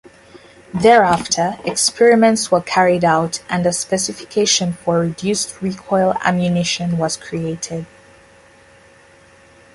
Thereafter, 0.73 1.59
experiments 1.63 2.49
were 2.49 2.61
carried 2.61 3.05
out, 3.05 3.43
and 3.49 3.63
a 3.67 3.71
specification 3.71 4.73
for 4.73 4.99
reduced-recoil 5.01 6.17
ammunition 6.25 6.97
was 6.97 7.15
created. 7.17 7.85